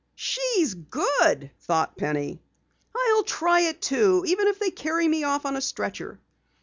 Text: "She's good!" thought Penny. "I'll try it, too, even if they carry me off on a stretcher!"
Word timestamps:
"She's 0.15 0.73
good!" 0.73 1.51
thought 1.59 1.95
Penny. 1.95 2.41
"I'll 2.97 3.21
try 3.21 3.59
it, 3.69 3.83
too, 3.83 4.23
even 4.25 4.47
if 4.47 4.57
they 4.57 4.71
carry 4.71 5.07
me 5.07 5.25
off 5.25 5.45
on 5.45 5.55
a 5.55 5.61
stretcher!" 5.61 6.19